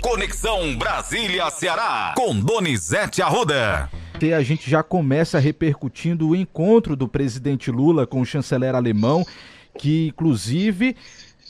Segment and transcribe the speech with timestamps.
[0.00, 3.90] Conexão Brasília-Ceará, com Donizete Arruda.
[4.20, 9.24] E a gente já começa repercutindo o encontro do presidente Lula com o chanceler alemão,
[9.78, 10.96] que inclusive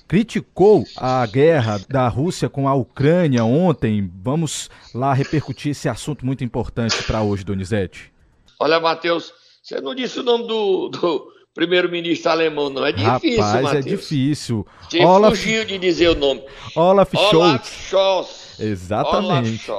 [0.08, 4.10] criticou a guerra da Rússia com a Ucrânia ontem.
[4.22, 8.12] Vamos lá repercutir esse assunto muito importante para hoje, Donizete.
[8.58, 9.32] Olha, Matheus,
[9.62, 12.84] você não disse o nome do, do primeiro-ministro alemão, não.
[12.84, 13.86] É difícil, Rapaz, Matheus.
[13.86, 14.66] é difícil.
[15.00, 16.42] Olaf, fugiu de dizer o nome.
[16.74, 18.39] Olaf Olaf Scholz.
[18.60, 19.70] Exatamente.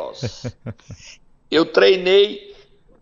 [1.49, 2.51] Eu treinei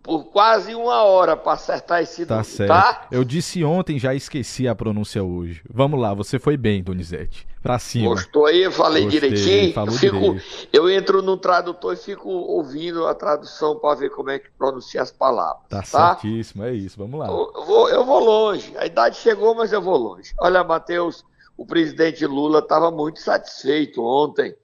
[0.01, 2.69] por quase uma hora para acertar esse Tá nome, certo.
[2.69, 3.07] tá?
[3.11, 5.61] Eu disse ontem, já esqueci a pronúncia hoje.
[5.71, 7.45] Vamos lá, você foi bem, Donizete.
[7.61, 8.07] Pra cima.
[8.09, 8.63] Gostou aí?
[8.63, 9.73] Eu falei Gostei, direitinho.
[9.85, 10.37] Eu, fico-
[10.73, 15.01] eu entro no tradutor e fico ouvindo a tradução para ver como é que pronuncia
[15.01, 15.63] as palavras.
[15.69, 16.15] Tá tá?
[16.15, 16.97] certíssimo, é isso.
[16.97, 17.27] Vamos lá.
[17.27, 18.73] Eu eu vou, eu vou longe.
[18.77, 20.33] A idade chegou, mas eu vou longe.
[20.39, 21.23] Olha, Matheus,
[21.55, 24.55] o presidente Lula estava muito satisfeito ontem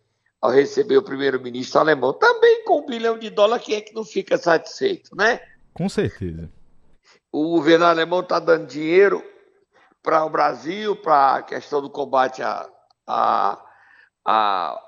[0.46, 2.14] ao receber o primeiro-ministro alemão.
[2.14, 5.40] Também com um bilhão de dólar, quem é que não fica satisfeito, né?
[5.74, 6.50] Com certeza.
[7.32, 9.24] O governo alemão está dando dinheiro
[10.02, 12.70] para o Brasil, para a questão do combate a,
[13.08, 13.62] a,
[14.24, 14.80] a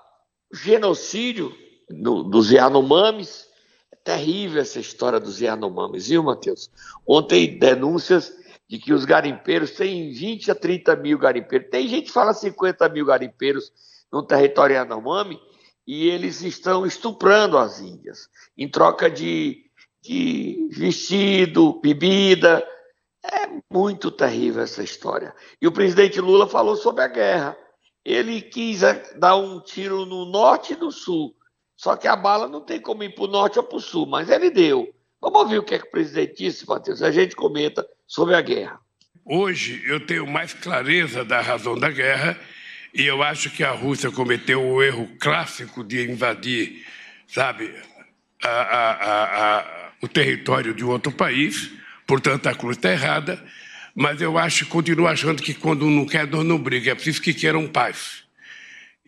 [0.54, 1.52] genocídio
[1.90, 3.48] no- dos Yanomamis.
[3.92, 6.70] É terrível essa história dos Yanomamis, viu, Matheus?
[7.06, 8.34] Ontem denúncias
[8.70, 11.70] de que os garimpeiros têm 20 a 30 mil garimpeiros.
[11.70, 13.72] Tem gente que fala 50 mil garimpeiros
[14.12, 15.40] no território Yanomami
[15.88, 19.64] e eles estão estuprando as índias em troca de,
[20.04, 22.68] de vestido, bebida.
[23.24, 25.34] É muito terrível essa história.
[25.62, 27.58] E o presidente Lula falou sobre a guerra.
[28.04, 31.34] Ele quis eh, dar um tiro no norte e no sul.
[31.76, 34.06] Só que a bala não tem como ir para o norte ou para o sul,
[34.06, 34.94] mas ele deu.
[35.22, 37.02] Vamos ouvir o que, é que o presidente disse, Matheus.
[37.02, 38.80] A gente comenta sobre a guerra.
[39.26, 42.40] Hoje eu tenho mais clareza da razão da guerra
[42.98, 46.84] e eu acho que a Rússia cometeu o erro clássico de invadir,
[47.28, 47.72] sabe,
[48.44, 51.72] a- a- a- o território de outro país.
[52.08, 53.44] Portanto, a cruz está errada.
[53.96, 56.92] Mas eu acho, continuo achando que quando um não quer, dor não briga.
[56.92, 58.24] É preciso que queiram paz.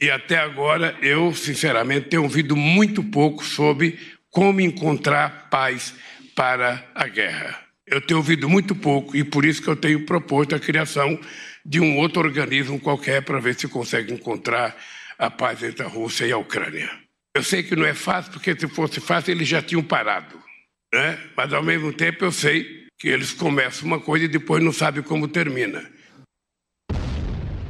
[0.02, 4.00] E até agora eu, sinceramente, tenho ouvido muito pouco sobre
[4.32, 5.94] como encontrar paz
[6.36, 7.60] para a guerra.
[7.86, 11.20] Eu tenho ouvido muito pouco e por isso que eu tenho proposto a criação
[11.66, 14.76] de um outro organismo qualquer para ver se consegue encontrar
[15.18, 16.90] a paz entre a Rússia e a Ucrânia.
[17.36, 20.40] Eu sei que não é fácil, porque se fosse fácil eles já tinham parado.
[20.94, 21.20] Né?
[21.36, 25.04] Mas ao mesmo tempo eu sei que eles começam uma coisa e depois não sabem
[25.04, 25.90] como termina.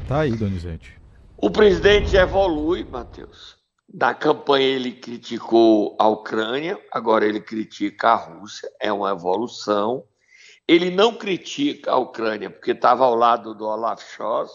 [0.07, 0.97] Tá aí, Donizete.
[1.37, 3.57] O presidente evolui, Matheus.
[3.91, 10.03] Na campanha ele criticou a Ucrânia, agora ele critica a Rússia, é uma evolução.
[10.69, 14.51] Ele não critica a Ucrânia porque estava ao lado do Olaf Scholz,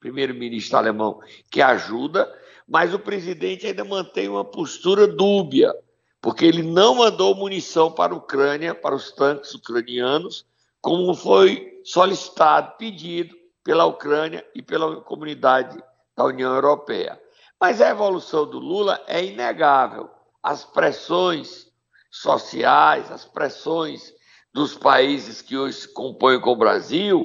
[0.00, 1.20] primeiro-ministro alemão,
[1.50, 2.26] que ajuda,
[2.66, 5.76] mas o presidente ainda mantém uma postura dúbia,
[6.22, 10.46] porque ele não mandou munição para a Ucrânia, para os tanques ucranianos,
[10.80, 15.78] como foi solicitado, pedido pela Ucrânia e pela comunidade
[16.16, 17.20] da União Europeia.
[17.60, 20.08] Mas a evolução do Lula é inegável.
[20.42, 21.70] As pressões
[22.10, 24.16] sociais, as pressões
[24.58, 27.24] dos países que hoje se compõem com o Brasil,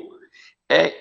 [0.70, 0.96] é,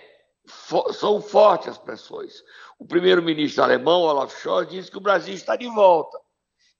[0.47, 2.43] fo- são fortes as pressões.
[2.79, 6.19] O primeiro-ministro alemão, Olaf Scholz, disse que o Brasil está de volta.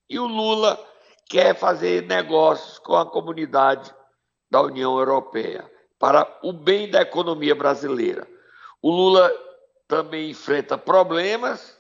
[0.09, 0.79] E o Lula
[1.29, 3.95] quer fazer negócios com a comunidade
[4.51, 8.27] da União Europeia para o bem da economia brasileira.
[8.83, 9.33] O Lula
[9.87, 11.79] também enfrenta problemas.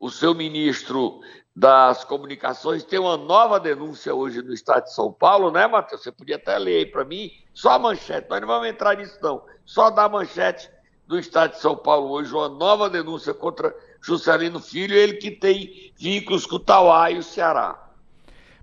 [0.00, 1.20] O seu ministro
[1.54, 6.02] das Comunicações tem uma nova denúncia hoje no estado de São Paulo, né, Matheus?
[6.02, 8.26] Você podia até ler aí para mim, só a manchete.
[8.30, 9.42] Nós não vamos entrar nisso, não.
[9.66, 10.70] Só da manchete
[11.06, 15.92] do estado de São Paulo hoje, uma nova denúncia contra Juscelino Filho, ele que tem
[15.98, 17.90] vínculos com Tauá e o Ceará.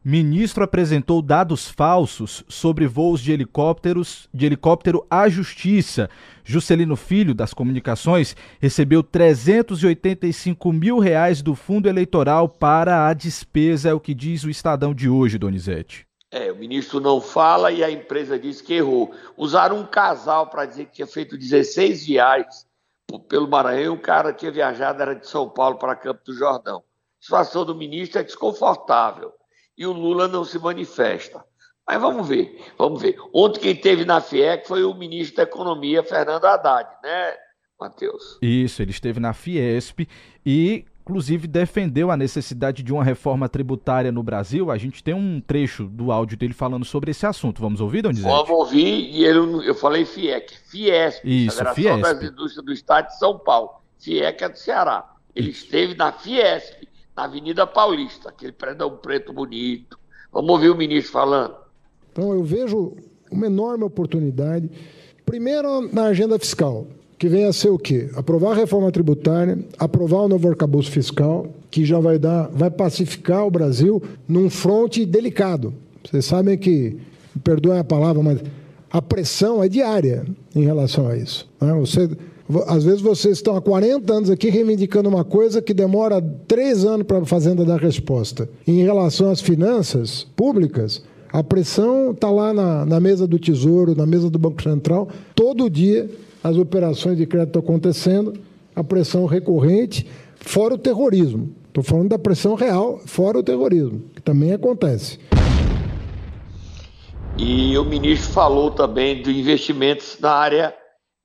[0.03, 6.09] Ministro apresentou dados falsos sobre voos de helicópteros de helicóptero à Justiça.
[6.47, 13.94] Juscelino Filho, das Comunicações, recebeu 385 mil reais do fundo eleitoral para a despesa, é
[13.94, 16.08] o que diz o Estadão de hoje, Donizete.
[16.32, 19.14] É, o ministro não fala e a empresa diz que errou.
[19.35, 22.66] Usaram um casal para dizer que tinha feito 16 viagens
[23.28, 23.96] pelo Maranhão.
[23.96, 26.78] O cara tinha viajado, era de São Paulo para Campo do Jordão.
[26.78, 29.34] A situação do ministro é desconfortável
[29.78, 31.43] e o Lula não se manifesta.
[31.87, 33.16] Mas vamos ver, vamos ver.
[33.34, 37.34] Ontem quem teve na FIEC foi o ministro da Economia, Fernando Haddad, né,
[37.79, 38.37] Matheus?
[38.41, 40.01] Isso, ele esteve na Fiesp
[40.45, 44.69] e, inclusive, defendeu a necessidade de uma reforma tributária no Brasil.
[44.69, 47.61] A gente tem um trecho do áudio dele falando sobre esse assunto.
[47.61, 48.28] Vamos ouvir, Donizete?
[48.28, 52.01] Vamos ouvir, e ele, eu falei FIEC, Fiesp, Isso, Federação Fiesp.
[52.01, 53.81] das Indústrias do Estado de São Paulo.
[53.97, 55.09] FIEC é do Ceará.
[55.33, 56.85] Ele esteve na Fiesp
[57.16, 59.97] na Avenida Paulista, aquele prédio preto bonito.
[60.33, 61.66] Vamos ouvir o ministro falando.
[62.17, 62.93] Então eu vejo
[63.31, 64.72] uma enorme oportunidade,
[65.23, 66.87] primeiro na agenda fiscal,
[67.19, 68.09] que vem a ser o quê?
[68.16, 73.46] Aprovar a reforma tributária, aprovar o novo arcabouço fiscal, que já vai dar, vai pacificar
[73.46, 75.75] o Brasil num fronte delicado.
[76.03, 76.97] Vocês sabem que,
[77.43, 78.40] perdoem a palavra, mas
[78.90, 80.25] a pressão é diária
[80.55, 81.47] em relação a isso.
[81.61, 81.72] Né?
[81.73, 82.09] Você,
[82.66, 87.05] às vezes vocês estão há 40 anos aqui reivindicando uma coisa que demora três anos
[87.05, 88.49] para a Fazenda dar resposta.
[88.66, 91.03] Em relação às finanças públicas,
[91.37, 95.69] a pressão está lá na, na mesa do Tesouro, na mesa do Banco Central, todo
[95.69, 96.09] dia
[96.43, 98.34] as operações de crédito acontecendo,
[98.75, 101.55] a pressão recorrente, fora o terrorismo.
[101.67, 105.19] Estou falando da pressão real, fora o terrorismo, que também acontece.
[107.37, 110.75] E o ministro falou também de investimentos na área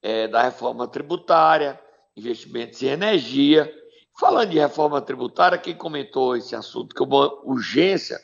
[0.03, 1.81] é, da reforma tributária,
[2.15, 3.73] investimentos em energia.
[4.21, 8.21] Falando de reforma tributária, quem comentou esse assunto que uma urgência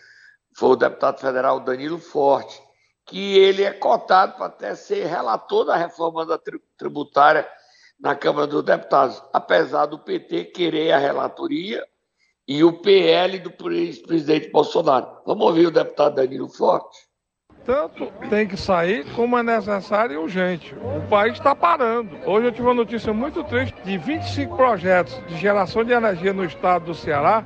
[0.58, 2.60] foi o deputado federal Danilo Forte,
[3.06, 6.36] que ele é cotado para até ser relator da reforma da
[6.76, 7.48] tributária
[7.98, 11.86] na Câmara dos Deputados, apesar do PT querer a relatoria
[12.46, 15.22] e o PL do presidente Bolsonaro.
[15.24, 17.08] Vamos ouvir o deputado Danilo Forte
[17.68, 20.74] tanto tem que sair como é necessário e urgente.
[20.74, 22.16] O país está parando.
[22.24, 26.46] Hoje eu tive uma notícia muito triste de 25 projetos de geração de energia no
[26.46, 27.44] estado do Ceará.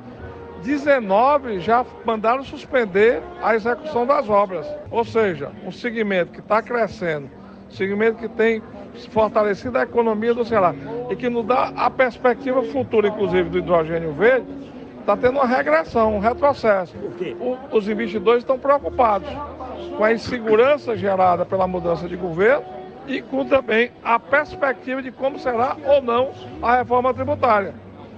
[0.63, 4.65] 19 já mandaram suspender a execução das obras.
[4.89, 7.29] Ou seja, um segmento que está crescendo,
[7.69, 8.61] um segmento que tem
[9.09, 10.73] fortalecido a economia do Ceará
[11.09, 14.47] e que nos dá a perspectiva futura, inclusive, do hidrogênio verde,
[14.99, 16.95] está tendo uma regressão, um retrocesso.
[17.39, 19.29] O, os investidores estão preocupados
[19.97, 22.65] com a insegurança gerada pela mudança de governo
[23.05, 26.31] e com também a perspectiva de como será ou não
[26.61, 27.73] a reforma tributária.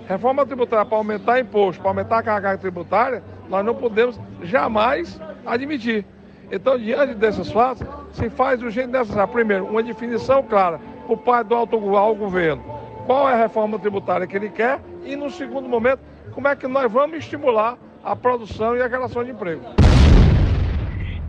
[0.07, 6.05] Reforma tributária para aumentar imposto, para aumentar a carga tributária, nós não podemos jamais admitir.
[6.51, 9.33] Então, diante desses fatos, se faz o jeito necessário.
[9.33, 12.63] Primeiro, uma definição clara por parte do alto governo.
[13.05, 14.79] Qual é a reforma tributária que ele quer?
[15.03, 15.99] E, no segundo momento,
[16.33, 19.63] como é que nós vamos estimular a produção e a geração de emprego.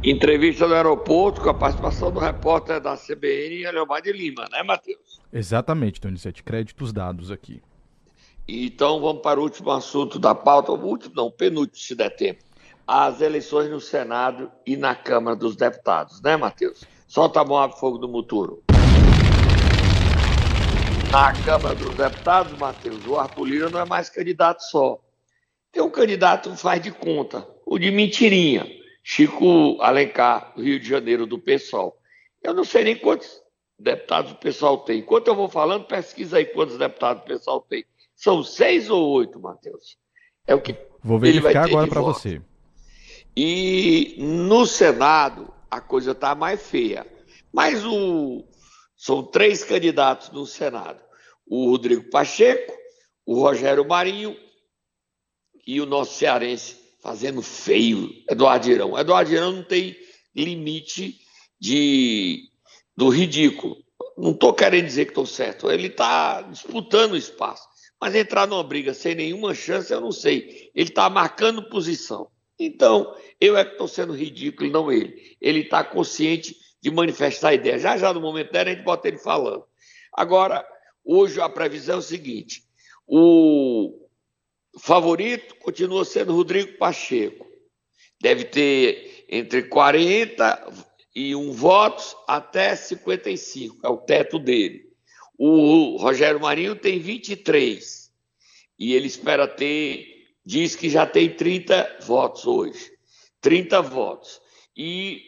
[0.04, 5.20] Entrevista no aeroporto com a participação do repórter da CBN, Eleomar de Lima, né, Matheus?
[5.32, 6.42] Exatamente, Donizete.
[6.42, 7.62] Créditos dados aqui.
[8.48, 12.44] Então vamos para o último assunto da pauta, o último não, penúltimo, se der tempo.
[12.86, 16.84] As eleições no Senado e na Câmara dos Deputados, né, Matheus?
[17.08, 18.62] Solta a mão fogo do Muturo.
[21.10, 25.00] Na Câmara dos Deputados, Matheus, o Arthur Lira não é mais candidato só.
[25.72, 28.64] Tem um candidato que faz de conta, o de mentirinha,
[29.02, 31.98] Chico Alencar, Rio de Janeiro, do PSOL.
[32.40, 33.42] Eu não sei nem quantos
[33.76, 35.00] deputados o pessoal tem.
[35.00, 37.84] Enquanto eu vou falando, pesquisa aí quantos deputados o pessoal tem.
[38.16, 39.96] São seis ou oito, Matheus?
[40.46, 40.74] É o que
[41.06, 42.42] Vou verificar agora para você.
[43.36, 47.06] E no Senado a coisa está mais feia.
[47.52, 48.44] Mas o...
[48.96, 51.00] são três candidatos no Senado:
[51.46, 52.72] o Rodrigo Pacheco,
[53.24, 54.36] o Rogério Marinho
[55.64, 58.98] e o nosso cearense fazendo feio, Eduardo Irão.
[58.98, 59.96] Eduardo Irão não tem
[60.34, 61.20] limite
[61.60, 62.50] de
[62.96, 63.76] do ridículo.
[64.18, 65.70] Não estou querendo dizer que estou certo.
[65.70, 67.75] Ele está disputando o espaço.
[68.00, 70.70] Mas entrar numa briga sem nenhuma chance, eu não sei.
[70.74, 72.30] Ele está marcando posição.
[72.58, 75.36] Então, eu é que estou sendo ridículo, não ele.
[75.40, 77.78] Ele está consciente de manifestar a ideia.
[77.78, 79.64] Já já no momento dela, a gente bota ele falando.
[80.12, 80.66] Agora,
[81.04, 82.62] hoje a previsão é o seguinte:
[83.06, 84.08] o
[84.78, 87.46] favorito continua sendo Rodrigo Pacheco.
[88.20, 94.85] Deve ter entre 41 votos até 55, é o teto dele.
[95.38, 98.12] O Rogério Marinho tem 23
[98.78, 102.92] e ele espera ter, diz que já tem 30 votos hoje.
[103.40, 104.40] 30 votos.
[104.76, 105.22] E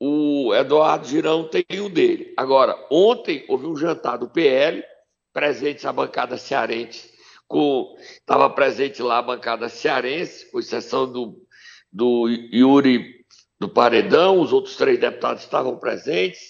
[0.00, 2.32] o Eduardo Girão tem um dele.
[2.36, 4.82] Agora, ontem houve um jantar do PL,
[5.32, 7.14] presente a bancada cearense
[8.20, 11.40] estava presente lá a bancada cearense, com exceção do,
[11.92, 13.24] do Yuri
[13.58, 16.40] do Paredão, os outros três deputados estavam presentes,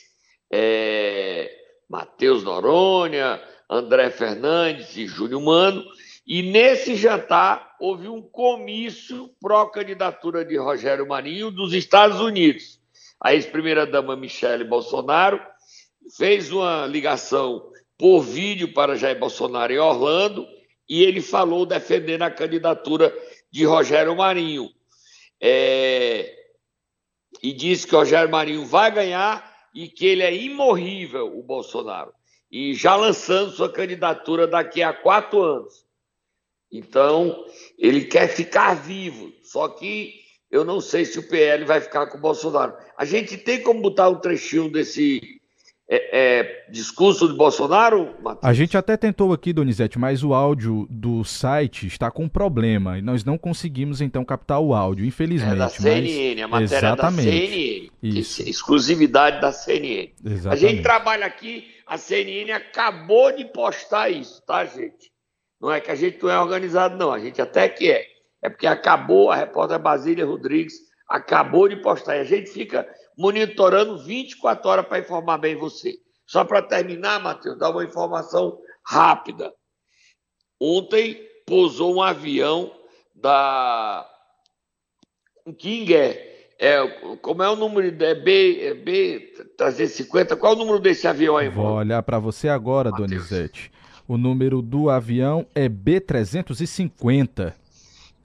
[0.51, 1.51] é,
[1.89, 5.85] Matheus Noronha, André Fernandes e Júlio Mano,
[6.27, 12.81] e nesse jantar houve um comício pró-candidatura de Rogério Marinho dos Estados Unidos.
[13.21, 15.41] A ex-primeira-dama Michele Bolsonaro
[16.17, 20.47] fez uma ligação por vídeo para Jair Bolsonaro em Orlando
[20.89, 23.15] e ele falou defendendo a candidatura
[23.51, 24.71] de Rogério Marinho.
[25.41, 26.35] É,
[27.43, 32.13] e disse que Rogério Marinho vai ganhar e que ele é imorrível, o Bolsonaro.
[32.51, 35.85] E já lançando sua candidatura daqui a quatro anos.
[36.71, 37.45] Então,
[37.77, 39.33] ele quer ficar vivo.
[39.43, 40.15] Só que
[40.51, 42.77] eu não sei se o PL vai ficar com o Bolsonaro.
[42.97, 45.41] A gente tem como botar um trechinho desse
[45.89, 48.43] é, é, discurso de Bolsonaro, Matheus?
[48.43, 53.03] A gente até tentou aqui, Donizete, mas o áudio do site está com problema e
[53.03, 55.55] nós não conseguimos então captar o áudio, infelizmente.
[55.55, 56.43] É da CNN, mas...
[56.43, 57.29] a matéria Exatamente.
[57.29, 57.91] é da CNN.
[58.03, 58.49] Isso.
[58.49, 60.11] Exclusividade da CNN.
[60.25, 60.49] Exatamente.
[60.49, 65.13] A gente trabalha aqui, a CNN acabou de postar isso, tá, gente?
[65.61, 67.13] Não é que a gente não é organizado, não.
[67.13, 68.07] A gente até que é.
[68.43, 70.75] É porque acabou, a repórter Basília Rodrigues
[71.09, 72.17] acabou de postar.
[72.17, 72.87] E a gente fica
[73.17, 75.99] monitorando 24 horas para informar bem você.
[76.27, 79.53] Só para terminar, Matheus, dar uma informação rápida.
[80.61, 82.73] Ontem pousou um avião
[83.15, 84.09] da
[85.59, 85.95] King
[86.59, 86.87] é,
[87.21, 90.37] como é o número é B, é B 350?
[90.37, 93.11] Qual é o número desse avião aí, Vou olhar para você agora, Mateus.
[93.11, 93.73] Donizete.
[94.07, 97.55] O número do avião é B350.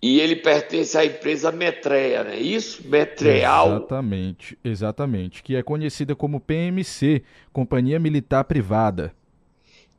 [0.01, 2.87] E ele pertence à empresa Metreia, não é isso?
[2.87, 3.67] Metreal.
[3.67, 5.43] Exatamente, exatamente.
[5.43, 9.13] Que é conhecida como PMC, Companhia Militar Privada.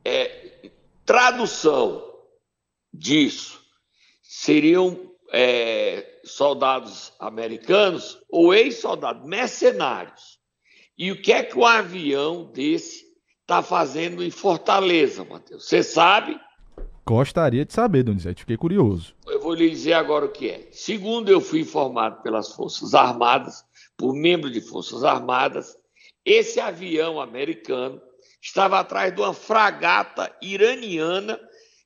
[0.03, 0.71] É,
[1.05, 2.03] tradução
[2.91, 3.61] disso
[4.23, 10.39] seriam é, soldados americanos ou ex-soldados, mercenários.
[10.97, 13.03] E o que é que um avião desse
[13.41, 15.65] está fazendo em Fortaleza, Matheus?
[15.65, 16.39] Você sabe?
[17.05, 19.15] Gostaria de saber, Donizete, fiquei curioso.
[19.51, 20.69] Vou lhe dizer agora o que é.
[20.71, 23.65] Segundo eu fui informado pelas Forças Armadas,
[23.97, 25.77] por membro de Forças Armadas,
[26.23, 28.01] esse avião americano
[28.41, 31.37] estava atrás de uma fragata iraniana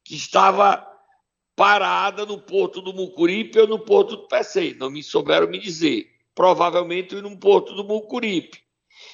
[0.04, 0.88] que estava
[1.56, 4.76] parada no porto do Mucuripe ou no porto do Pecém.
[4.76, 6.06] Não me souberam me dizer.
[6.36, 8.62] Provavelmente no porto do Mucuripe.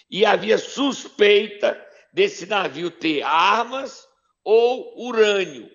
[0.10, 1.82] E havia suspeita
[2.12, 4.06] desse navio ter armas
[4.44, 5.70] ou urânio.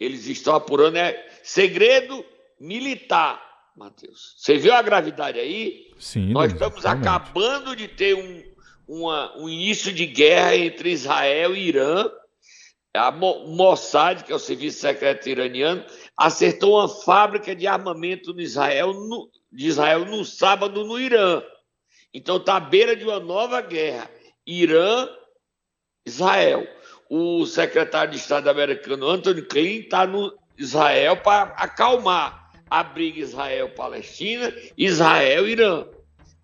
[0.00, 2.24] Eles estão apurando, é segredo
[2.58, 3.40] militar,
[3.76, 4.34] Matheus.
[4.38, 5.92] Você viu a gravidade aí?
[5.98, 6.32] Sim.
[6.32, 7.06] Nós estamos realmente.
[7.06, 8.42] acabando de ter um,
[8.88, 12.10] uma, um início de guerra entre Israel e Irã.
[12.92, 15.84] A Mossad, que é o serviço secreto iraniano,
[16.16, 21.40] acertou uma fábrica de armamento no Israel, no, de Israel no sábado no Irã.
[22.12, 24.10] Então está à beira de uma nova guerra.
[24.44, 25.08] Irã,
[26.04, 26.66] Israel
[27.10, 34.54] o secretário de Estado americano Anthony Klein está no Israel para acalmar a briga Israel-Palestina,
[34.78, 35.86] Israel-Irã.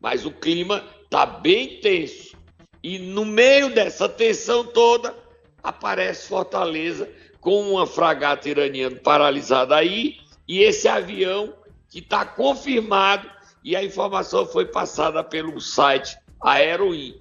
[0.00, 2.36] Mas o clima está bem tenso.
[2.82, 5.14] E no meio dessa tensão toda,
[5.62, 7.08] aparece Fortaleza
[7.40, 10.16] com uma fragata iraniana paralisada aí
[10.48, 11.54] e esse avião
[11.88, 13.30] que está confirmado
[13.62, 17.14] e a informação foi passada pelo site Aeroin.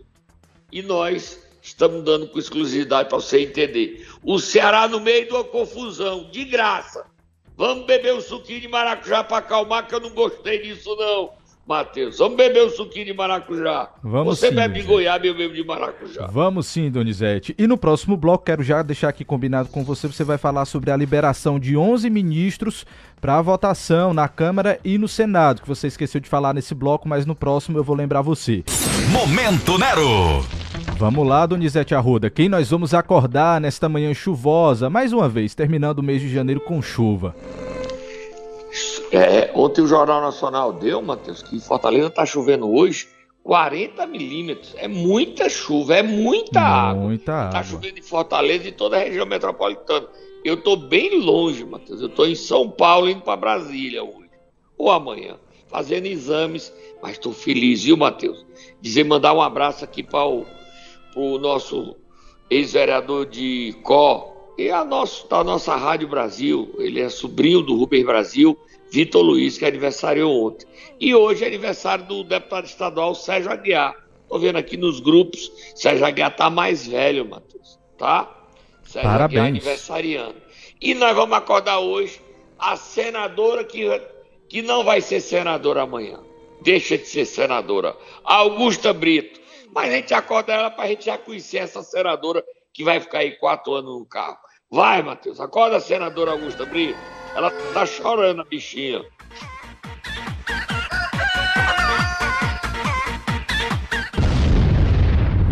[0.71, 4.07] E nós Estamos dando com exclusividade para você entender.
[4.23, 7.07] O Ceará no meio de uma confusão, de graça.
[7.57, 11.31] Vamos beber um suquinho de maracujá para acalmar, que eu não gostei disso, não.
[11.67, 13.89] Matheus, vamos beber um suquinho de maracujá.
[14.03, 16.27] Vamos Você sim, bebe de goiaba e eu bebo de maracujá.
[16.27, 17.55] Vamos sim, Donizete.
[17.57, 20.91] E no próximo bloco, quero já deixar aqui combinado com você, você vai falar sobre
[20.91, 22.85] a liberação de 11 ministros
[23.19, 27.25] para votação na Câmara e no Senado, que você esqueceu de falar nesse bloco, mas
[27.25, 28.63] no próximo eu vou lembrar você.
[29.11, 30.64] Momento Nero!
[30.97, 32.29] Vamos lá, Donizete Arruda.
[32.29, 36.61] Quem nós vamos acordar nesta manhã chuvosa, mais uma vez, terminando o mês de janeiro
[36.61, 37.35] com chuva?
[39.11, 43.09] É, ontem o Jornal Nacional deu, Matheus, que Fortaleza está chovendo hoje
[43.43, 44.73] 40 milímetros.
[44.77, 47.03] É muita chuva, é muita água.
[47.03, 47.47] Muita tá água.
[47.49, 50.07] Está chovendo em Fortaleza e toda a região metropolitana.
[50.45, 51.99] Eu estou bem longe, Matheus.
[51.99, 54.29] Eu estou em São Paulo, indo para Brasília hoje.
[54.77, 55.35] Ou amanhã,
[55.67, 56.73] fazendo exames.
[57.01, 58.45] Mas estou feliz, viu, Matheus?
[58.81, 60.45] Dizer, mandar um abraço aqui para o
[61.15, 61.95] o nosso
[62.49, 66.73] ex-vereador de Có e a nosso, da nossa Rádio Brasil.
[66.77, 68.57] Ele é sobrinho do Rubens Brasil,
[68.91, 70.67] Vitor Luiz, que é aniversário ontem.
[70.99, 73.95] E hoje é aniversário do deputado estadual Sérgio Aguiar.
[74.23, 78.29] Estou vendo aqui nos grupos, Sérgio Aguiar está mais velho, Matheus, tá?
[78.83, 79.39] Sérgio Parabéns.
[79.39, 80.35] Aguiar aniversariando.
[80.81, 82.19] E nós vamos acordar hoje
[82.57, 84.01] a senadora que,
[84.49, 86.19] que não vai ser senadora amanhã.
[86.61, 87.95] Deixa de ser senadora.
[88.23, 89.39] Augusta Brito
[89.75, 92.41] mas a gente acorda ela para a gente já conhecer essa senadora
[92.73, 94.37] que vai ficar aí quatro anos no carro.
[94.71, 96.97] Vai, Matheus, acorda a senadora Augusta Brito.
[97.35, 99.03] Ela tá chorando, a bichinha.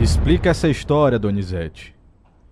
[0.01, 1.93] Explica essa história, Donizete.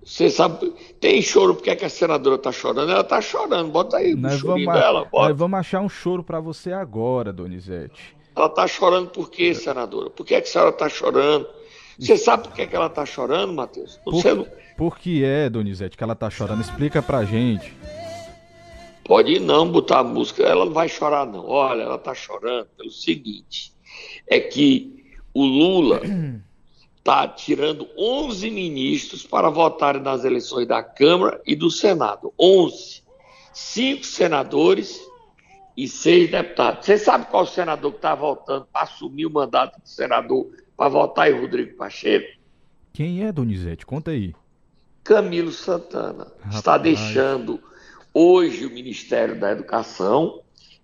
[0.04, 2.92] Você sabe, tem choro, porque é que a senadora tá chorando?
[2.92, 5.06] Ela tá chorando, bota aí nós o vamos, dela.
[5.06, 5.30] Bota.
[5.30, 8.18] Nós vamos achar um choro para você agora, Donizete.
[8.36, 10.10] Ela tá chorando por quê, senadora?
[10.10, 11.61] Por que, é que a senhora tá chorando?
[12.02, 13.98] Você sabe por que, é que ela está chorando, Matheus?
[14.04, 16.60] Por, por que é, Donizete, que ela está chorando?
[16.60, 17.72] Explica pra gente.
[19.06, 21.46] Pode não botar a música, ela não vai chorar, não.
[21.46, 23.72] Olha, ela está chorando pelo seguinte:
[24.28, 26.02] é que o Lula
[26.98, 32.34] está tirando 11 ministros para votarem nas eleições da Câmara e do Senado.
[32.40, 33.04] 11.
[33.54, 35.00] Cinco senadores
[35.78, 36.84] e seis deputados.
[36.84, 40.50] Você sabe qual senador que está voltando para assumir o mandato de senador
[40.82, 42.40] para votar em Rodrigo Pacheco?
[42.92, 43.86] Quem é, Donizete?
[43.86, 44.34] Conta aí.
[45.04, 46.24] Camilo Santana.
[46.40, 46.56] Rapaz.
[46.56, 47.62] Está deixando
[48.12, 50.42] hoje o Ministério da Educação.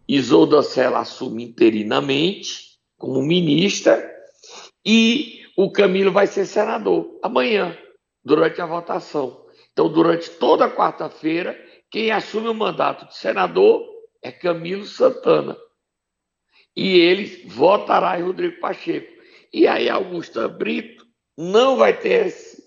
[0.07, 4.07] Isolda Sela assume interinamente como ministra
[4.85, 7.75] e o Camilo vai ser senador amanhã,
[8.23, 9.47] durante a votação.
[9.73, 13.83] Então, durante toda a quarta-feira, quem assume o mandato de senador
[14.21, 15.57] é Camilo Santana.
[16.75, 19.16] E ele votará em Rodrigo Pacheco.
[19.53, 21.05] E aí, Augusta Brito
[21.37, 22.63] não vai ter esse,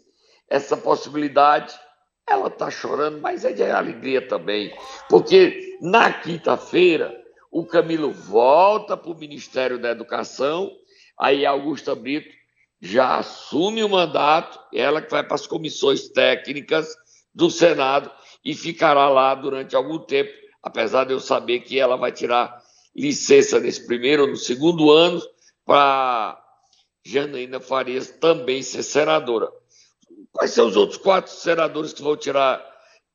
[0.48, 1.74] essa possibilidade.
[2.28, 4.72] Ela está chorando, mas é de alegria também,
[5.08, 7.12] porque na quinta-feira
[7.50, 10.70] o Camilo volta para o Ministério da Educação,
[11.18, 12.30] aí Augusta Brito
[12.80, 16.94] já assume o mandato, ela que vai para as comissões técnicas
[17.34, 18.10] do Senado
[18.44, 20.30] e ficará lá durante algum tempo,
[20.62, 22.62] apesar de eu saber que ela vai tirar
[22.94, 25.20] licença nesse primeiro ou no segundo ano
[25.64, 26.40] para
[27.04, 29.48] Janaína Farias também ser senadora.
[30.32, 32.64] Quais são os outros quatro senadores que vão tirar,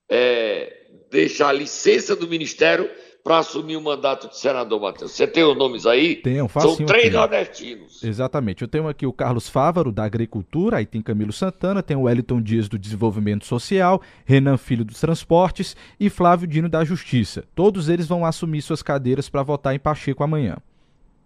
[0.10, 2.90] é, deixar a licença do ministério
[3.24, 5.12] para assumir o mandato de senador, Matheus?
[5.12, 6.18] Você tem os nomes aí?
[6.18, 7.16] Tenho, facinho São três aqui.
[7.16, 8.04] nordestinos.
[8.04, 8.62] Exatamente.
[8.62, 12.42] Eu tenho aqui o Carlos Fávaro, da Agricultura, aí tem Camilo Santana, tem o Wellington
[12.42, 17.46] Dias, do Desenvolvimento Social, Renan Filho, dos Transportes e Flávio Dino, da Justiça.
[17.56, 20.58] Todos eles vão assumir suas cadeiras para votar em Pacheco amanhã.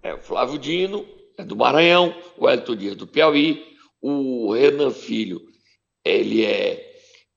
[0.03, 1.05] É, o Flávio Dino
[1.39, 3.65] é do Maranhão, o Wellington Dias do Piauí,
[4.01, 5.41] o Renan Filho,
[6.03, 6.85] ele é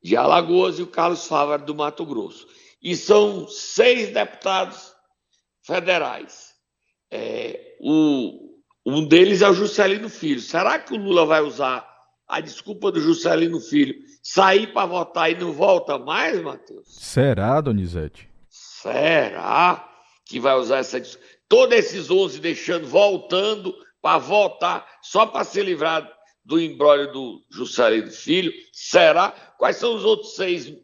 [0.02, 2.46] de Alagoas e o Carlos Fávaro do Mato Grosso
[2.82, 4.92] e são seis deputados
[5.64, 6.52] federais.
[7.10, 10.40] É, o, um deles é o Juscelino Filho.
[10.40, 11.88] Será que o Lula vai usar
[12.26, 16.88] a desculpa do Juscelino Filho sair para votar e não volta mais, Matheus?
[16.88, 18.28] Será, Donizete?
[18.48, 19.88] Será
[20.26, 21.28] que vai usar essa desculpa?
[21.48, 26.08] Todos esses 11 deixando, voltando para votar só para ser livrado
[26.44, 28.52] do embrólio do Juscelino Filho?
[28.72, 29.32] Será?
[29.56, 30.74] Quais são os outros seis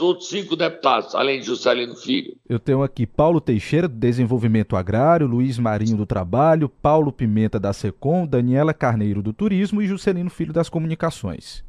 [0.00, 2.36] outros cinco deputados, além de Juscelino Filho.
[2.48, 7.72] Eu tenho aqui Paulo Teixeira, do Desenvolvimento Agrário, Luiz Marinho, do Trabalho, Paulo Pimenta, da
[7.72, 11.62] SECOM, Daniela Carneiro, do Turismo e Juscelino Filho, das Comunicações.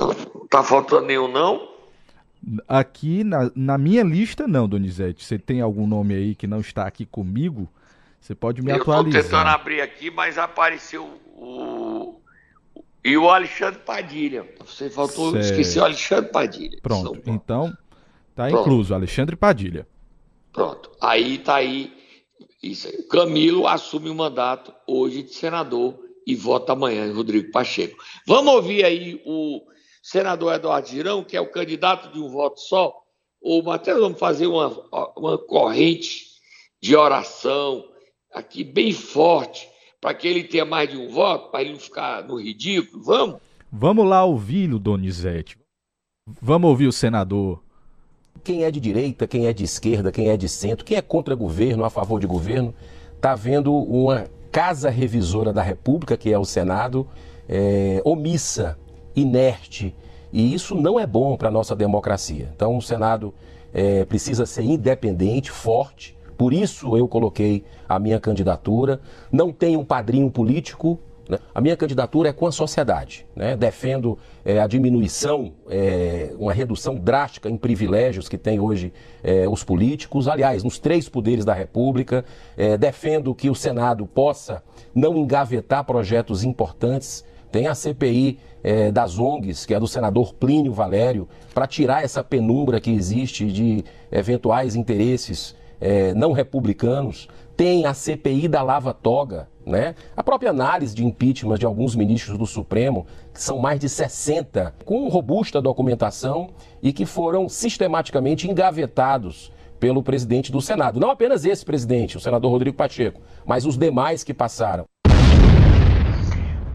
[0.00, 1.68] Não tá faltando nenhum, não?
[2.68, 5.24] Aqui, na, na minha lista, não, Donizete.
[5.24, 7.68] Você tem algum nome aí que não está aqui comigo?
[8.22, 9.04] Você pode me Eu atualizar.
[9.04, 11.04] Eu estou tentando abrir aqui, mas apareceu
[11.34, 12.20] o
[13.04, 14.48] e o Alexandre Padilha.
[14.60, 15.44] Você faltou, certo.
[15.44, 16.78] esqueci o Alexandre Padilha.
[16.80, 17.76] Pronto, então
[18.32, 18.60] tá Pronto.
[18.60, 19.88] incluso, Alexandre Padilha.
[20.52, 21.92] Pronto, aí tá aí.
[22.62, 23.02] Isso aí.
[23.08, 28.00] Camilo assume o mandato hoje de senador e vota amanhã em Rodrigo Pacheco.
[28.24, 29.62] Vamos ouvir aí o
[30.00, 32.94] senador Eduardo Girão, que é o candidato de um voto só.
[33.40, 34.68] Ô, Matheus, vamos fazer uma,
[35.16, 36.26] uma corrente
[36.80, 37.91] de oração
[38.32, 39.68] aqui bem forte
[40.00, 43.04] para que ele tenha mais de um voto, para ele não ficar no ridículo.
[43.04, 43.40] Vamos?
[43.70, 45.56] Vamos lá ouvi-lo, Donizete.
[46.40, 47.62] Vamos ouvir o senador.
[48.42, 51.34] Quem é de direita, quem é de esquerda, quem é de centro, quem é contra
[51.34, 52.74] governo, a favor de governo,
[53.14, 57.06] está vendo uma casa revisora da República, que é o Senado,
[57.48, 58.76] é, omissa,
[59.14, 59.94] inerte.
[60.32, 62.50] E isso não é bom para a nossa democracia.
[62.54, 63.32] Então, o Senado
[63.72, 69.00] é, precisa ser independente, forte, por isso eu coloquei a minha candidatura.
[69.30, 70.98] Não tenho um padrinho político.
[71.28, 71.38] Né?
[71.54, 73.24] A minha candidatura é com a sociedade.
[73.36, 73.56] Né?
[73.56, 79.62] Defendo é, a diminuição, é, uma redução drástica em privilégios que tem hoje é, os
[79.62, 80.26] políticos.
[80.26, 82.24] Aliás, nos três poderes da República.
[82.80, 87.24] defendo que o Senado possa não engavetar projetos importantes.
[87.52, 92.24] Tem a CPI é, das ONGs, que é do senador Plínio Valério, para tirar essa
[92.24, 99.48] penumbra que existe de eventuais interesses é, não republicanos, tem a CPI da Lava Toga,
[99.66, 99.96] né?
[100.16, 104.76] A própria análise de impeachment de alguns ministros do Supremo, que são mais de 60,
[104.84, 111.00] com robusta documentação e que foram sistematicamente engavetados pelo presidente do Senado.
[111.00, 114.84] Não apenas esse presidente, o senador Rodrigo Pacheco, mas os demais que passaram.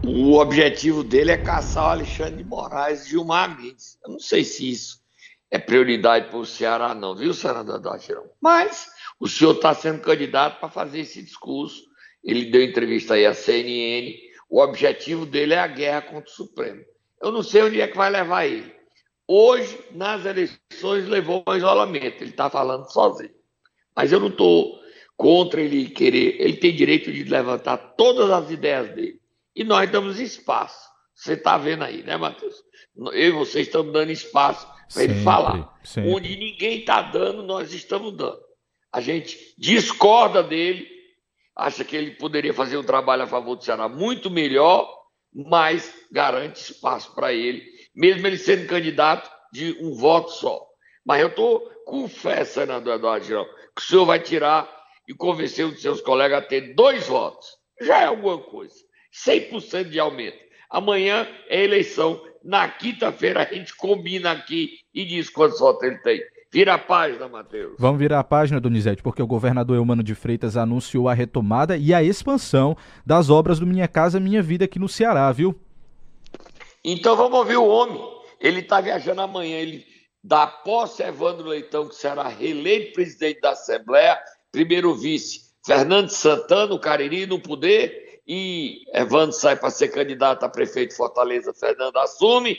[0.06, 3.98] O objetivo dele é caçar o Alexandre de Moraes e Gilmar Mendes.
[4.04, 4.98] Eu não sei se isso
[5.50, 8.24] é prioridade para o Ceará, não, viu, senador Dachirão?
[8.40, 8.88] Mas
[9.20, 11.82] o senhor está sendo candidato para fazer esse discurso.
[12.22, 14.14] Ele deu entrevista aí à CNN.
[14.48, 16.82] O objetivo dele é a guerra contra o Supremo.
[17.20, 18.72] Eu não sei onde é que vai levar ele.
[19.26, 22.22] Hoje, nas eleições, levou ao isolamento.
[22.22, 23.34] Ele está falando sozinho.
[23.94, 24.78] Mas eu não estou
[25.16, 26.40] contra ele querer.
[26.40, 29.20] Ele tem direito de levantar todas as ideias dele.
[29.54, 30.88] E nós damos espaço.
[31.14, 32.54] Você está vendo aí, né, Matheus?
[32.96, 35.76] Eu e vocês estamos dando espaço para ele falar.
[35.82, 36.10] Sempre.
[36.10, 38.47] Onde ninguém está dando, nós estamos dando.
[38.92, 40.88] A gente discorda dele,
[41.56, 44.88] acha que ele poderia fazer um trabalho a favor do Ceará muito melhor,
[45.32, 50.64] mas garante espaço para ele mesmo ele sendo candidato de um voto só.
[51.04, 54.72] Mas eu estou com fé, senador Eduardo Girão, que o senhor vai tirar
[55.08, 57.48] e convencer os seus colegas a ter dois votos.
[57.80, 58.74] Já é alguma coisa.
[59.26, 60.38] 100% de aumento.
[60.70, 62.22] Amanhã é eleição.
[62.44, 66.22] Na quinta-feira a gente combina aqui e diz quantos votos ele tem.
[66.50, 67.74] Vira a página, Matheus.
[67.78, 71.92] Vamos virar a página, Donizete, porque o governador Eumano de Freitas anunciou a retomada e
[71.92, 75.54] a expansão das obras do Minha Casa Minha Vida aqui no Ceará, viu?
[76.82, 78.00] Então vamos ouvir o homem.
[78.40, 79.56] Ele está viajando amanhã.
[79.56, 79.84] Ele
[80.24, 84.18] dá posse a Evandro Leitão, que será reeleito presidente da Assembleia,
[84.50, 90.48] primeiro vice Fernando Santana, o Cariri, no poder, e Evandro sai para ser candidato a
[90.48, 92.58] prefeito de Fortaleza, Fernando assume,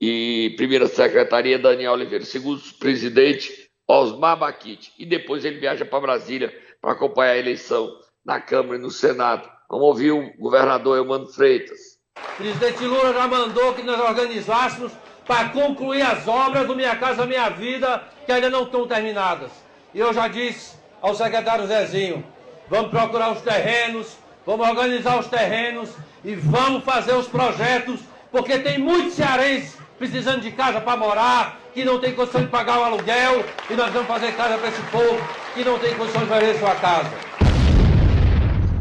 [0.00, 6.52] e primeira secretaria, Daniel Oliveira, segundo presidente, Osmar Baquite, e depois ele viaja para Brasília
[6.80, 7.90] para acompanhar a eleição
[8.24, 9.48] na Câmara e no Senado.
[9.70, 11.96] Vamos ouvir o governador Eumano Freitas.
[12.16, 14.92] O presidente Lula já mandou que nós organizássemos
[15.26, 19.50] para concluir as obras do Minha Casa Minha Vida, que ainda não estão terminadas.
[19.92, 22.24] E eu já disse ao secretário Zezinho,
[22.68, 25.90] vamos procurar os terrenos, vamos organizar os terrenos
[26.24, 31.84] e vamos fazer os projetos, porque tem muitos cearenses precisando de casa para morar, que
[31.84, 35.18] não tem condição de pagar o aluguel, e nós vamos fazer casa para esse povo
[35.54, 37.10] que não tem condição de fazer sua casa.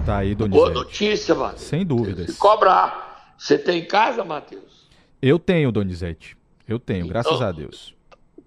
[0.05, 0.63] Tá aí, Donizete.
[0.63, 1.57] Boa notícia, mano.
[1.57, 2.31] Sem dúvidas.
[2.31, 3.33] Se cobrar.
[3.37, 4.87] Você tem casa, Matheus?
[5.21, 6.37] Eu tenho, Donizete.
[6.67, 7.95] Eu tenho, graças então, a Deus.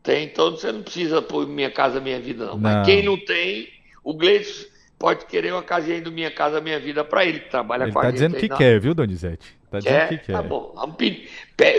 [0.03, 2.53] Tem, então você não precisa pôr Minha Casa Minha Vida, não.
[2.53, 2.61] não.
[2.61, 3.69] Mas quem não tem,
[4.05, 7.85] o Gleice pode querer uma casinha do Minha Casa Minha Vida para ele, que trabalha
[7.85, 8.23] ele com tá a gente.
[8.23, 9.58] Ele tá dizendo que quer, viu, Donizete?
[9.71, 10.09] Tá dizendo quer?
[10.09, 10.33] que quer.
[10.33, 11.29] Tá bom, vamos pedir.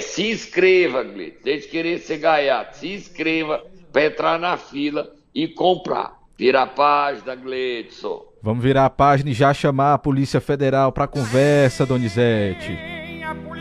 [0.02, 1.38] Se inscreva, Gleice.
[1.44, 2.78] Deixe de querer ser gaiato.
[2.78, 6.18] Se inscreva para entrar na fila e comprar.
[6.38, 8.24] Vira a página, Gleidson.
[8.42, 13.00] Vamos virar a página e já chamar a Polícia Federal para conversa, Donizete.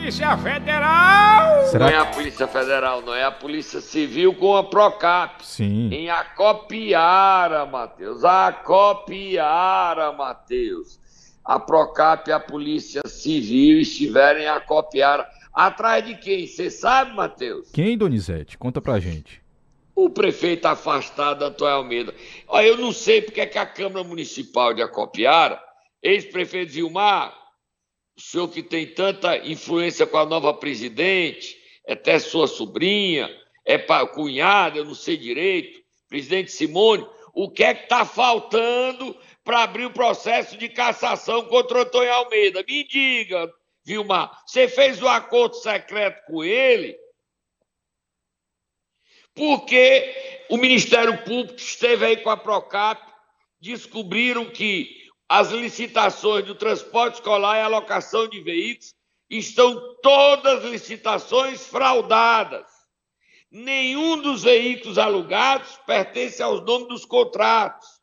[0.08, 1.66] Polícia Federal!
[1.66, 5.44] Será não é a Polícia Federal, não é a Polícia Civil com a Procap.
[5.44, 5.90] Sim.
[5.92, 8.24] Em Acopiara, Matheus.
[8.24, 10.98] Acopiara, Matheus.
[11.48, 15.26] A Procap e a Polícia Civil estiverem em Acopiara.
[15.50, 16.46] Atrás de quem?
[16.46, 17.70] Você sabe, Matheus?
[17.72, 18.58] Quem, Donizete?
[18.58, 19.40] Conta pra gente.
[19.94, 22.14] O prefeito afastado, Antônio Almeida.
[22.46, 25.58] Olha, eu não sei porque é que a Câmara Municipal de Acopiara,
[26.02, 27.34] ex-prefeito Zilmar,
[28.14, 31.56] o senhor que tem tanta influência com a nova presidente,
[31.86, 33.26] é até sua sobrinha,
[33.64, 35.80] é cunhada, eu não sei direito,
[36.10, 39.16] presidente Simone, o que é que está faltando
[39.48, 42.62] para abrir o processo de cassação contra o Antônio Almeida?
[42.68, 43.50] Me diga,
[43.82, 46.94] Vilmar, você fez o um acordo secreto com ele?
[49.34, 53.00] Porque o Ministério Público esteve aí com a Procap,
[53.58, 58.94] descobriram que as licitações do transporte escolar e alocação de veículos
[59.30, 62.66] estão todas licitações fraudadas.
[63.50, 67.97] Nenhum dos veículos alugados pertence aos nomes dos contratos.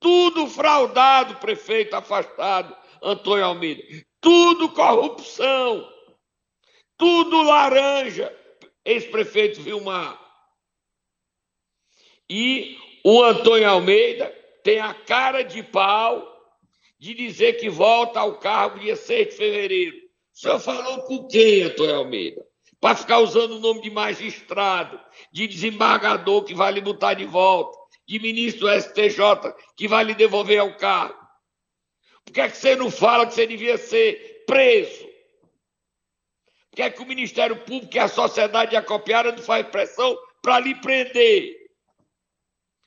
[0.00, 3.82] Tudo fraudado, prefeito afastado, Antônio Almeida.
[4.20, 5.88] Tudo corrupção.
[6.96, 8.36] Tudo laranja,
[8.84, 10.20] ex-prefeito Vilmar.
[12.28, 14.26] E o Antônio Almeida
[14.64, 16.36] tem a cara de pau
[16.98, 19.96] de dizer que volta ao cargo dia 6 de fevereiro.
[19.96, 22.44] O senhor falou com quem, Antônio Almeida?
[22.80, 25.00] Para ficar usando o nome de magistrado,
[25.32, 27.78] de desembargador que vai lhe botar de volta,
[28.08, 31.18] de ministro do STJ que vai lhe devolver ao cargo.
[32.24, 35.06] Por que, é que você não fala que você devia ser preso?
[36.70, 40.58] Por que, é que o Ministério Público e a sociedade acopiada não faz pressão para
[40.60, 41.54] lhe prender?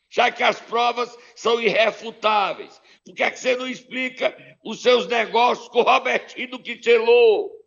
[0.09, 2.81] Já que as provas são irrefutáveis.
[3.05, 7.61] Por que, é que você não explica os seus negócios com o Robertinho do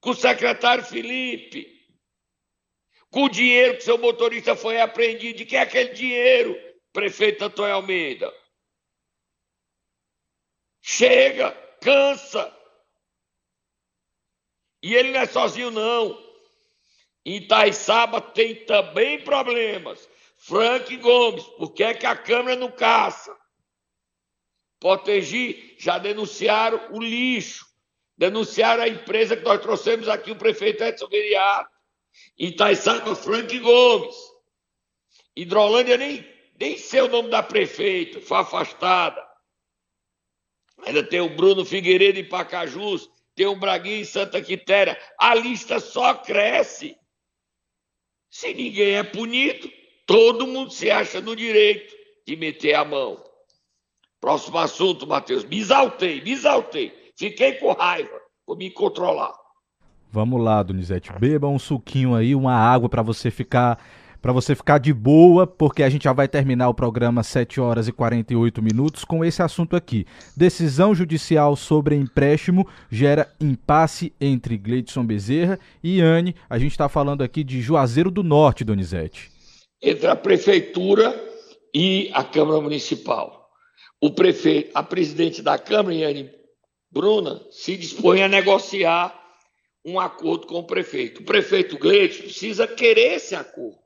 [0.00, 1.66] com o secretário Felipe,
[3.10, 5.38] com o dinheiro que seu motorista foi apreendido?
[5.38, 6.65] De que é aquele dinheiro,
[6.96, 8.32] prefeito Antônio Almeida?
[10.80, 12.50] Chega, cansa.
[14.82, 16.18] E ele não é sozinho, não.
[17.22, 20.08] Em Itaiçaba tem também problemas.
[20.38, 23.36] Frank Gomes, por que, é que a Câmara não caça?
[24.80, 27.66] Potegi já denunciaram o lixo,
[28.16, 31.70] denunciaram a empresa que nós trouxemos aqui, o prefeito Edson Viriato,
[32.38, 34.16] Itaiçaba, Frank Gomes.
[35.34, 39.24] Hidrolândia nem, nem sei o nome da prefeita, foi afastada.
[40.84, 44.98] Ainda tem o Bruno Figueiredo em Pacajus, tem o Braguinha em Santa Quitéria.
[45.18, 46.96] A lista só cresce.
[48.30, 49.70] Se ninguém é punido,
[50.06, 51.94] todo mundo se acha no direito
[52.26, 53.22] de meter a mão.
[54.20, 55.44] Próximo assunto, Matheus.
[55.44, 57.12] Me exaltei, me exaltei.
[57.16, 58.20] Fiquei com raiva.
[58.46, 59.32] Vou me controlar.
[60.10, 61.12] Vamos lá, Donizete.
[61.18, 63.78] Beba um suquinho aí, uma água para você ficar
[64.20, 67.88] para você ficar de boa, porque a gente já vai terminar o programa 7 horas
[67.88, 70.06] e 48 minutos com esse assunto aqui.
[70.36, 76.34] Decisão judicial sobre empréstimo gera impasse entre Gleidson Bezerra e Anne.
[76.48, 79.30] A gente está falando aqui de Juazeiro do Norte, Donizete.
[79.82, 81.14] Entre a prefeitura
[81.74, 83.50] e a Câmara Municipal.
[84.00, 86.30] O prefeito, a presidente da Câmara, Yane
[86.90, 89.14] Bruna, se dispõe a negociar
[89.84, 91.20] um acordo com o prefeito.
[91.20, 93.85] O prefeito Gleidson precisa querer esse acordo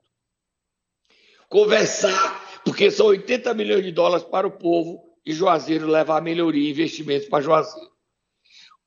[1.51, 6.65] conversar, porque são 80 milhões de dólares para o povo e Juazeiro levar a melhoria
[6.65, 7.91] e investimentos para Juazeiro.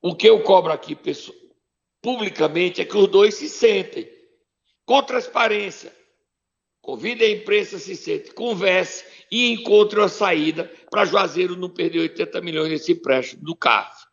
[0.01, 1.37] O que eu cobro aqui pessoal,
[2.01, 4.09] publicamente é que os dois se sentem
[4.83, 5.95] com transparência.
[6.81, 12.41] Convide a imprensa, se sente, converse e encontre uma saída para Juazeiro não perder 80
[12.41, 14.05] milhões nesse empréstimo do CAF.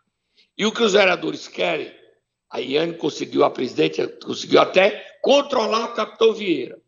[0.59, 1.91] E o que os vereadores querem,
[2.51, 6.82] a Iane conseguiu, a presidente conseguiu até controlar o capitão Vieira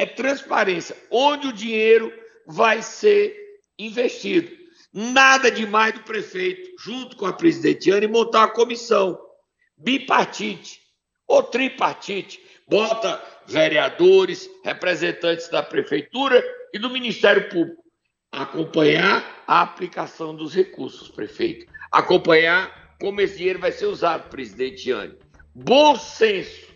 [0.00, 2.10] é transparência, onde o dinheiro
[2.46, 3.36] vai ser
[3.78, 4.50] investido.
[4.92, 9.20] Nada demais do prefeito, junto com a presidente Ana, montar uma comissão
[9.76, 10.80] bipartite
[11.28, 12.40] ou tripartite.
[12.66, 17.84] Bota vereadores, representantes da prefeitura e do Ministério Público.
[18.32, 21.70] Acompanhar a aplicação dos recursos, prefeito.
[21.92, 25.18] Acompanhar como esse dinheiro vai ser usado, presidente Yane.
[25.54, 26.69] Bom senso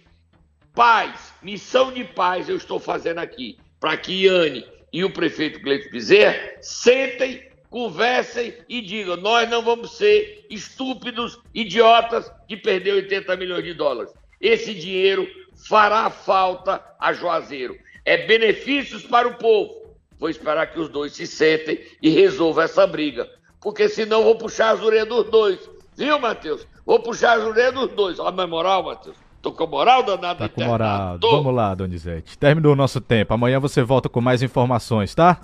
[0.75, 5.89] Paz, missão de paz eu estou fazendo aqui, para que Iane e o prefeito Cleiton
[5.91, 13.63] Bezerra sentem, conversem e digam: nós não vamos ser estúpidos, idiotas de perder 80 milhões
[13.63, 14.13] de dólares.
[14.41, 15.29] Esse dinheiro
[15.69, 17.79] fará falta a Juazeiro.
[18.05, 19.97] É benefícios para o povo.
[20.19, 23.31] Vou esperar que os dois se sentem e resolvam essa briga.
[23.61, 25.71] Porque senão vou puxar as orelhas dos dois.
[25.97, 26.67] Viu, Matheus?
[26.85, 28.19] Vou puxar as orelhas dos dois.
[28.19, 29.24] Olha a moral, Matheus.
[29.45, 30.39] Tô com moral danada.
[30.39, 31.19] Tá com moral.
[31.21, 32.39] Vamos lá, Donizete.
[32.39, 33.35] Terminou o nosso tempo.
[33.35, 35.39] Amanhã você volta com mais informações, tá?